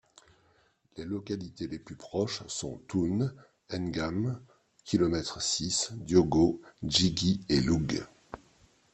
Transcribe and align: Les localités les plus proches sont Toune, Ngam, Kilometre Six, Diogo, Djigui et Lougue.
Les 0.97 1.05
localités 1.05 1.67
les 1.67 1.77
plus 1.77 1.95
proches 1.95 2.41
sont 2.47 2.81
Toune, 2.87 3.35
Ngam, 3.71 4.41
Kilometre 4.83 5.39
Six, 5.43 5.91
Diogo, 5.93 6.59
Djigui 6.81 7.45
et 7.49 7.61
Lougue. 7.61 8.01